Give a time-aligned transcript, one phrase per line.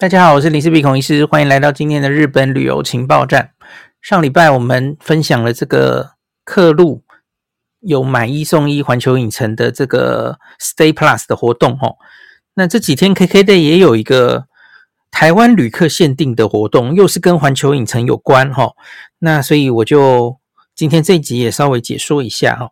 [0.00, 3.50] 大家好，我是林氏璧孔医师，欢迎来到今天的日本旅游情报站。
[4.00, 7.04] 上礼拜我们分享了这个客路
[7.80, 11.96] 有买一送一环球影城的这个 Stay Plus 的活动哦。
[12.54, 14.46] 那这几天 KKday 也有一个
[15.10, 18.72] 台湾旅客限定的活动，又是跟环球影城有关哈。
[19.18, 20.38] 那所以我就
[20.74, 22.70] 今天这一集也稍微解说一下哈。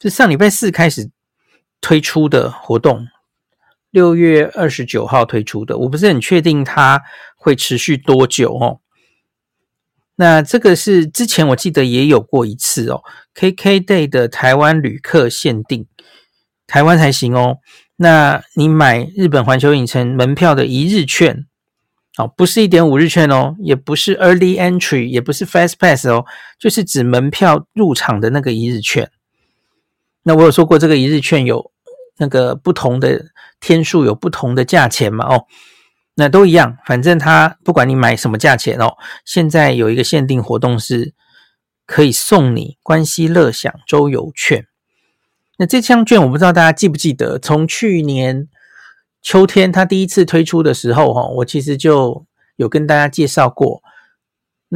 [0.00, 1.10] 是上礼拜四开始
[1.80, 3.08] 推出的活动。
[3.94, 7.00] 六月二十九号推出的，我不是很确定它
[7.36, 8.80] 会持续多久哦。
[10.16, 13.04] 那这个是之前我记得也有过一次哦
[13.36, 15.86] ，KKday 的台湾旅客限定，
[16.66, 17.58] 台湾才行哦。
[17.94, 21.46] 那你买日本环球影城门票的一日券，
[22.18, 26.24] 哦，不是一点五日券哦，也不是 Early Entry，也不是 Fast Pass 哦，
[26.58, 29.08] 就是指门票入场的那个一日券。
[30.24, 31.70] 那我有说过，这个一日券有
[32.18, 33.26] 那个不同的。
[33.60, 35.24] 天数有不同的价钱嘛？
[35.24, 35.46] 哦，
[36.16, 41.14] 那都一样，反正他不管你买什么价钱哦，现在有一个限定活动是
[41.86, 44.66] 可以送你关西乐享周游券。
[45.56, 48.48] 那这张券我不知道大家记不记得，从去年
[49.22, 53.82] 秋天他第一次推出的时候，哈，我其实就有跟大家介绍过。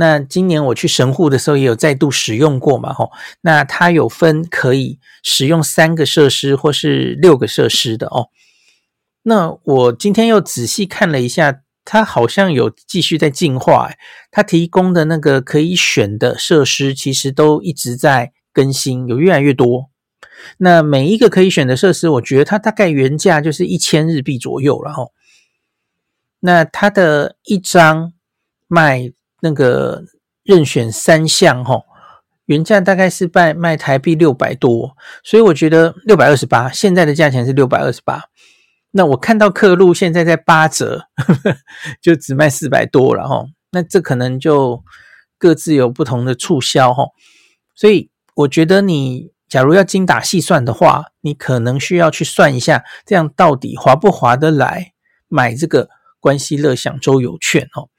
[0.00, 2.92] 那今年我去神户的时候也有再度使用过嘛？
[2.92, 3.10] 吼，
[3.40, 8.28] 那它有分可以使用三个设施或是六个设施的哦。
[9.24, 13.90] 那我今天又仔细看了一下，它好像有继续在进化。
[14.30, 19.90] 它提供的那个可以选的设施，其实都一直在更新，有越来越多。
[20.58, 25.08] 那每一个可以选的设施，我觉得它大概原价就是一千日币左右了哈。
[26.38, 28.12] 那它的一张
[28.68, 30.02] 卖那个
[30.42, 31.82] 任选三项哈，
[32.46, 38.24] 原价大概是卖卖台币六百多，所以我觉得六百二十八，现在的价钱是六百二十八。
[38.90, 41.56] 那我看到客路现在在八折，呵呵，
[42.00, 43.44] 就只卖四百多了哈。
[43.70, 44.82] 那这可能就
[45.36, 47.04] 各自有不同的促销哈。
[47.74, 54.94] 所以我觉得你假如要精打细算的话，你可能需要去算一下，这样到底划不划得来
[55.28, 57.90] 买这个关西乐享周游券哦？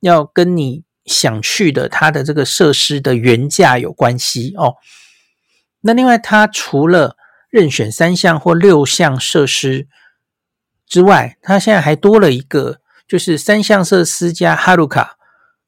[0.00, 4.74] 要跟你想去的它的这个设施的原价有关系哦。
[5.80, 7.16] 那另外，它除了
[7.48, 9.88] 任选三项或六项设施。
[10.88, 15.16] 之外，它现在还多了一个，就是三项设施加哈鲁卡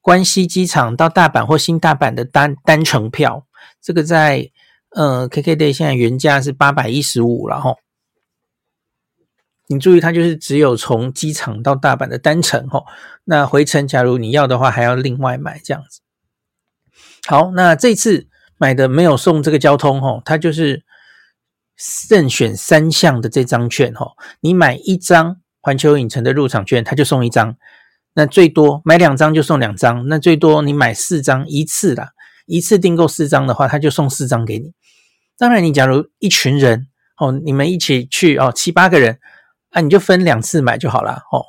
[0.00, 3.44] 关西机场到大阪或新大阪的单单程票。
[3.82, 4.52] 这个在
[4.90, 7.76] 呃 KKday 现在原价是八百一十五，然后
[9.70, 12.82] 你注意，它就是只有从机场到大阪的单程哈。
[13.24, 16.00] 那回程假如你要的话，还要另外买这样子。
[17.26, 18.26] 好，那这次
[18.58, 20.84] 买的没有送这个交通哈，它就是。
[22.10, 27.56] 任选三项的这张券哈，你买一张环球影城的入场券，它就送一张。
[28.12, 30.06] 那最多买两张就送两张。
[30.06, 32.10] 那最多你买四张一次啦，
[32.44, 34.74] 一次订购四张的话，它就送四张给你。
[35.38, 39.18] 当然，你假如一群人哦，你们一起去哦，七八个人
[39.70, 41.44] 啊，你就分两次买就好了哦。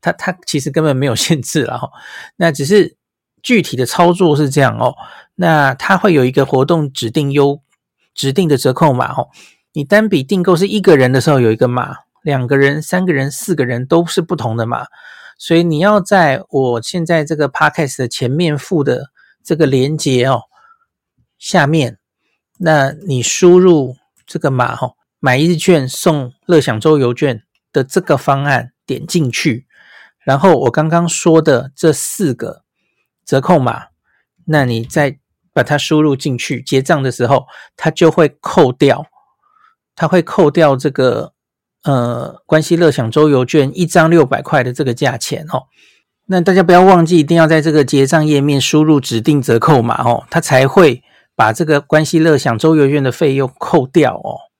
[0.00, 1.90] 它它其实根本没有限制了哦。
[2.36, 2.96] 那只是
[3.42, 4.94] 具体的操作是这样哦。
[5.34, 7.60] 那它会有一个活动指定优
[8.14, 9.28] 指定的折扣码哦。
[9.72, 14.86] 你单笔订购是一个人的时候有一个码，两个人、三个人、四个人都是不同的码，
[15.36, 19.06] 所以你要在我现在这个 podcast 的前面附的
[19.42, 20.42] 这个链接哦，
[21.38, 21.98] 下面，
[22.58, 23.96] 那你输入
[24.26, 27.42] 这个码哦，买一日券送乐享周游券
[27.74, 29.66] 的这个方案点进去，
[30.24, 32.62] 然后我刚刚说的这四个
[33.26, 33.88] 折扣码，
[34.46, 35.18] 那你再
[35.52, 37.46] 把它输入进去，结账的时候
[37.76, 39.04] 它就会扣掉。
[39.96, 41.34] 它会扣掉这个
[41.84, 45.66] 呃关西乐享周游券一张六百块的这个价钱哦。
[46.26, 51.04] 那大家不要忘记，一定要在这个结账页面输入指定折扣码哦，它才会
[51.36, 54.50] 把这个关西乐享周游券的费用扣掉哦。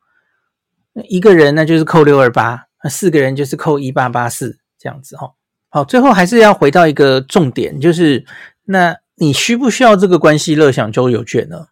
[1.09, 5.33] 一个人那就是扣六二八，那四个人就是扣一八八四这样子哦。
[5.71, 8.25] 好，最后还是要回到一个重点，就是
[8.67, 11.69] 那你需不需要这个关系乐享周游券呢？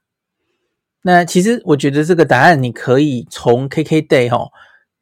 [1.03, 4.51] 那其实我觉得这个答案你可以从 KKday 哈，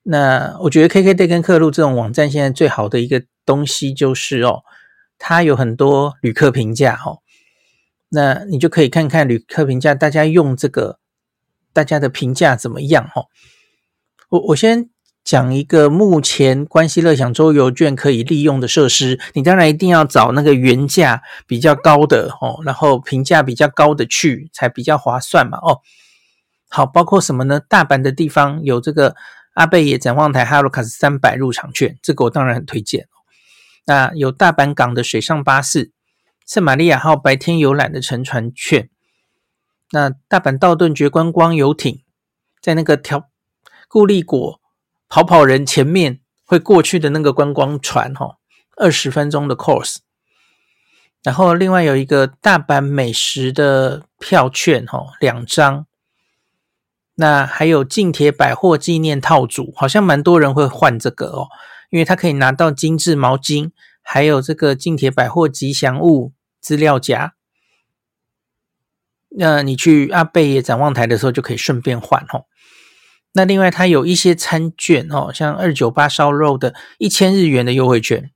[0.03, 4.63] 那我觉得 KKday 跟客路这种网站现在最好的一个东西就是哦，
[5.19, 7.19] 它有很多旅客评价哈，
[8.09, 10.99] 那你就可以看看旅客评价，大家用这个
[11.73, 13.25] 大家的评价怎么样哈。
[14.31, 14.89] 我我先
[15.31, 25.83] 讲一个目前关西乐享周游券可以利用的设施，你当然一定要找那个原价比较高的哦，然后评价比较高的去才比较划算嘛哦。
[26.69, 27.61] 好，包括什么呢？
[27.61, 29.15] 大阪的地方有这个
[29.55, 33.07] 阿倍野展望台哈鲁卡斯三百入场券，这个我当然很推荐。
[33.87, 35.93] 那有大阪港的水上巴士、
[36.45, 38.91] 圣玛利亚号白天游览的乘船券。
[39.93, 42.03] 那大阪道顿觉观光游艇，
[42.61, 43.29] 在那个条
[43.87, 44.60] 固力果
[45.11, 48.39] 跑跑人前面会过去的那个观光船，哈，
[48.77, 49.97] 二十分钟的 course。
[51.23, 55.87] 然后另外有一个大阪美食的票券，哈，两张。
[57.17, 61.49] 那还有近铁百货纪念套组，好像蛮多人会换这个哦，
[61.91, 67.35] 因为它可以拿到精致毛巾，还有这个近铁百货吉祥物资料夹。
[69.37, 72.47] 那你去阿贝野展望台的时候，就可以顺便换哦。
[73.33, 78.33] 那另外它有一些餐券哦，像二九八烧肉的一千日元的优惠券，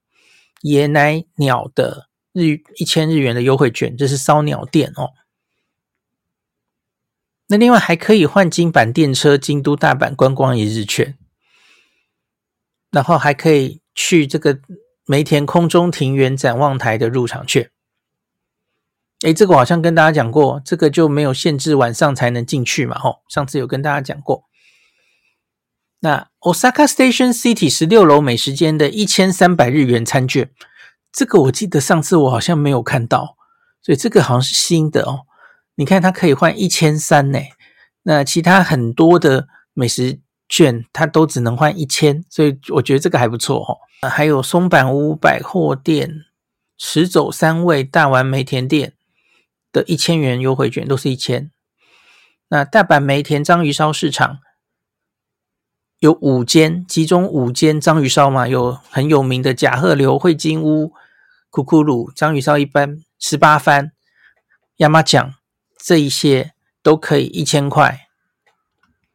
[0.63, 5.11] 野奶鸟的日一千日元的优惠券，这是烧鸟店哦。
[7.49, 11.19] 那另外还可以换京阪电车京都大阪观光一日券，
[12.91, 14.61] 然后还可以去这个
[15.05, 17.71] 梅田空中庭园展望台的入场券。
[19.23, 24.45] 诶，这个我好像跟大家讲过，这个就没有限制晚上才能进去嘛，吼，上次有跟大家讲过。
[26.05, 30.51] 那 Osaka Station City 十六楼美食间的一千三百日元餐券，
[31.11, 33.39] 这个我记得上次我好像没有看到，
[33.81, 35.21] 所以这个好像是新的哦。
[35.77, 37.39] 你看，它可以换一千三呢，
[38.03, 44.07] 那其他很多的美食券，它都只能换一千，所以我觉得这个还不错哦。
[44.07, 46.27] 还有松坂屋百货店、
[46.77, 48.93] 池走三味大丸梅田店
[49.73, 51.51] 的一千元优惠券，都是一千。
[52.51, 54.41] 那大阪梅田章鱼烧市场
[56.05, 60.93] 有五间，其中五间章鱼烧嘛，有很有名的甲贺流、汇金屋、
[61.49, 63.91] 库库鲁章鱼烧一般十八番、
[64.77, 65.33] 亚麻酱。
[65.83, 66.53] 这一些
[66.83, 68.07] 都可以一千块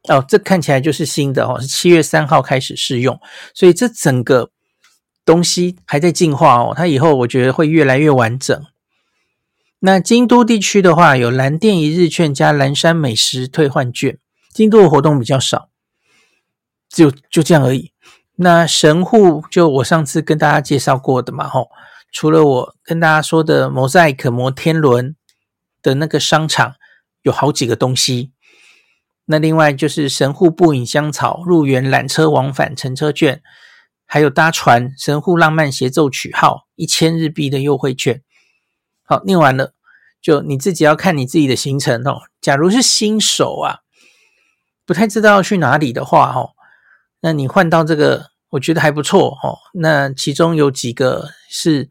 [0.07, 3.19] 哦，这看起来就是新的哦，是七月三号开始试用，
[3.53, 4.50] 所以这整个
[5.24, 8.65] 东西还在进化哦，它以后我觉得会越来越完整。
[9.81, 14.18] 那京都地区的话，有蓝电一日券加岚山美食退换券，
[14.51, 15.69] 京都的活动比较少，
[16.89, 17.94] 就就这样而已。
[18.36, 21.69] 那神户就我上次跟大家介绍过的嘛，吼，
[22.12, 25.15] 除了我跟大家说的 Mosaic 摩天轮。
[25.81, 26.75] 的那个商场
[27.21, 28.33] 有好几个东西，
[29.24, 33.42] 那另外就是神户步影香草入园缆车往返乘车券，
[34.06, 38.21] 还有搭船神户浪漫协奏曲号一千日币的优惠券。
[39.03, 39.71] 好，念完了，
[40.21, 42.24] 就你自己要看你自己的行程哦。
[42.42, 43.80] 假如是新手啊，
[44.85, 46.51] 不太知道去哪里的话哦，
[47.21, 49.57] 那你换到这个，我觉得还不错哦。
[49.74, 51.89] 那其中有几个是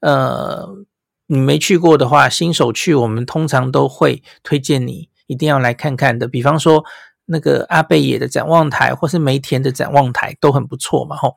[0.00, 0.86] 呃。
[1.30, 6.26] 你没去过的话，新手去，我们通常都会推荐你一定要来看看的。
[6.26, 6.82] 比方说，
[7.26, 11.14] 那个阿贝野的展望台，或是梅田的展望台，都很不错嘛。
[11.18, 11.36] 吼，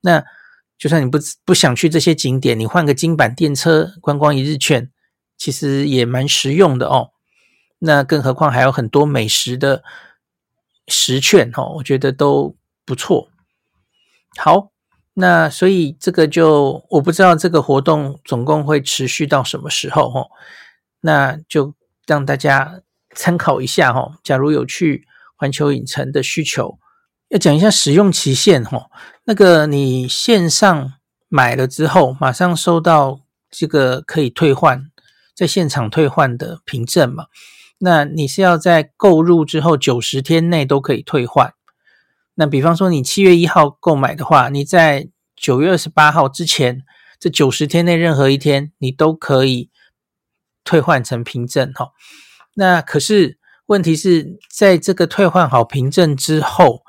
[0.00, 0.24] 那
[0.76, 4.90] 就算你不不想去这些景点，你换个金板电车观光一日券，
[5.38, 7.10] 其实也蛮实用的哦。
[7.78, 9.84] 那更何况还有很多美食的
[10.88, 12.56] 食券，哦，我觉得都
[12.92, 13.28] 不错。
[14.36, 14.68] 好。
[15.14, 20.26] 那所以这个就我不知道这个活动总共会持续到什么时候齁，
[21.02, 21.74] 那就
[22.06, 22.80] 让大家
[23.14, 24.14] 参考一下齁。
[24.24, 25.06] 假如有去
[25.36, 26.78] 环球影城的需求，
[27.28, 28.86] 要讲一下使用期限齁。
[29.24, 30.94] 那个你线上
[31.28, 34.90] 买了之后，马上收到这个可以退换，
[35.36, 37.26] 在现场退换的凭证嘛。
[37.80, 41.52] 那你是要在购入之后九十天内都可以退换。
[42.34, 46.82] 那比方说，你七月一号购买的话，你在九月二十八号之前，
[47.20, 49.68] 这九十天内任何一天，你都可以
[50.64, 51.90] 退换成凭证哈。
[52.54, 56.82] 那可是问题是在这个退换好凭证之后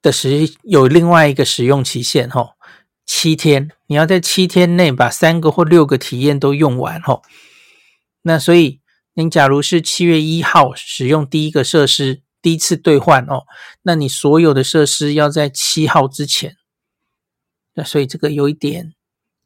[0.00, 2.50] 的时，有另外一个使用期限哈，
[3.04, 7.20] 七天，你要在七天内把三个或六个体验都用完哈。
[8.22, 8.80] 那所以，
[9.14, 12.22] 您假如是七月一号使用第一个设施。
[12.40, 13.44] 第一次兑换哦，
[13.82, 16.56] 那你所有的设施要在七号之前，
[17.74, 18.94] 那所以这个有一点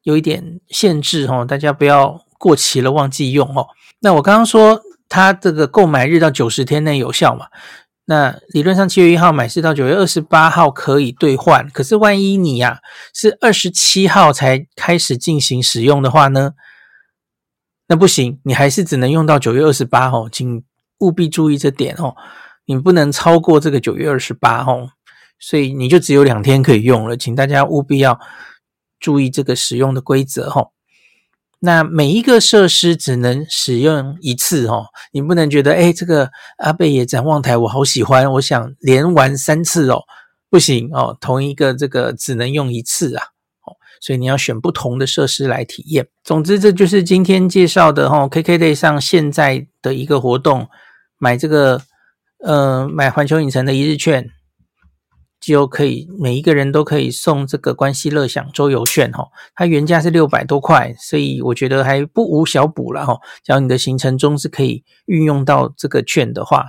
[0.02, 3.68] 有一点限制哦，大家不要过期了忘记用哦。
[4.00, 7.46] 那我刚刚说它这个购买日到九十天内有效嘛，
[8.04, 12.80] 那理论上七月一号买是到九月二十八号可以兑换，可是万一你呀、
[13.14, 16.54] 是二十七号才开始进行使用的话呢，
[17.86, 20.64] 那不行，你还是只能用到九月二十八号，请
[20.98, 22.16] 务必注意这点哦。
[22.66, 24.88] 你不能超过这个九月二十八号，
[25.38, 28.20] 所以你就只有两天可以用了，请大家务必要
[29.00, 30.68] 注意这个使用的规则哈。
[31.64, 40.02] 那每一个设施只能使用一次哈，你不能觉得诶这个阿贝野展望台我好喜欢，我想连玩三次哦，
[40.50, 43.22] 不行哦，同一个这个只能用一次啊，
[43.64, 46.08] 哦，所以你要选不同的设施来体验。
[46.24, 50.68] 总之，这就是今天介绍的哦，KKday 上现在的一个活动，
[51.18, 51.80] 买这个
[52.42, 54.30] 呃买环球影城的一日券。
[55.44, 63.18] 就可以每一个人都可以送这个关西乐享周游券哈，它原价是六百多块，所以我觉得还不无小补了哈。
[63.42, 66.66] 只要你的行程中是可以运用到这个券的话，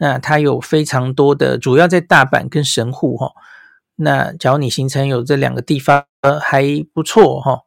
[0.00, 3.32] 那它有非常多的，主要在大阪跟神户哈。
[3.96, 7.58] 那假如你行程有这两个地方呃还不错哈，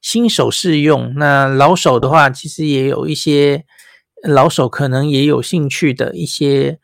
[0.00, 1.12] 新手适用。
[1.16, 3.66] 那老手的话，其实也有一些
[4.32, 6.78] 老手可能也有兴趣的一些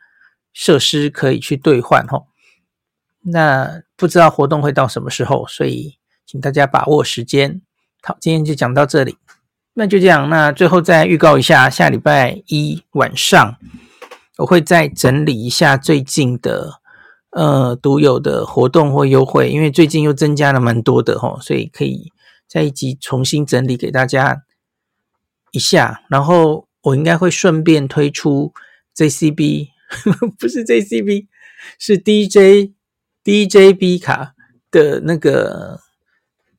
[0.52, 2.24] 设施可以去兑换哈。
[3.24, 7.62] 那不知道活动会到什么时候，所以请大家把握时间。
[8.02, 9.16] 好，今天就讲到这里，
[9.74, 10.28] 那就这样。
[10.28, 13.56] 那最后再预告一下，下礼拜一晚上
[14.38, 16.80] 我会再整理一下最近的
[17.30, 22.12] 呃独有的活动或优惠，因为最近又增加了蛮多的齁，所以可以
[22.48, 24.42] 在一集重新整理给大家
[25.52, 26.02] 一下。
[26.08, 28.52] 然后我应该会顺便推出
[28.96, 29.68] JCB，
[30.38, 31.26] 不是 JCB，
[31.78, 32.72] 是 DJ。
[33.24, 34.34] DJB 卡
[34.68, 35.78] 的那个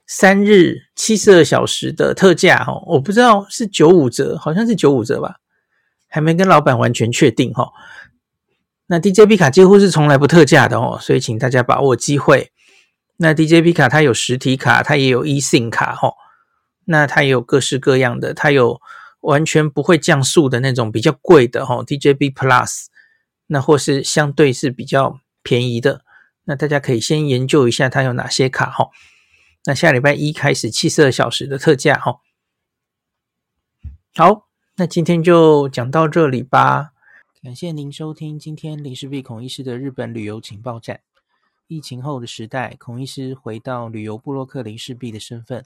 [0.07, 5.41] 三日七十二小时的特价哈，我不知道是九五折，好像是九五折吧，
[6.07, 7.69] 还没跟老板完全确定哈。
[8.87, 12.53] 那 DJB 卡几乎是从来不特价的哦，所以请大家把握机会。
[13.17, 16.13] 那 DJB 卡它有实体卡，它也有 eSIM 卡哈，
[16.85, 18.79] 那它也有各式各样的，它有
[19.23, 22.85] 完全不会降速的那种比较贵的哈，DJB Plus，
[23.47, 26.05] 那或是相对是比较便宜的。
[26.45, 28.89] 那大家可以先研究一下它有哪些卡哈。
[29.65, 32.19] 那下礼拜一开始七十二小时的特价哈。
[34.13, 36.91] 好，那今天就讲到这里吧。
[37.41, 41.01] 感谢您收听今天林氏璧孔医师的日本旅游情报站。
[41.67, 45.65] 疫情后的时代，孔医师回到旅游部落客林氏璧的身份，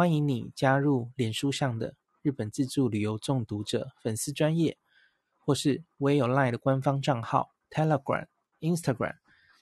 [0.00, 4.78] 欢迎你加入脸书上的日本自助旅游中毒者粉丝专业，
[5.36, 8.26] 或是我也有 LINE 的官方账号 Telegram、
[8.60, 9.16] Instagram。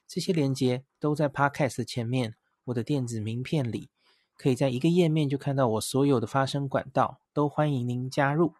[0.07, 3.89] 这些连接都在 Podcast 前面，我的电子名片里，
[4.37, 8.53] 可以在一个页面就看到我所有的发声管道，都欢迎您加入。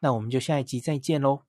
[0.00, 1.44] 那我们就下一集再见喽。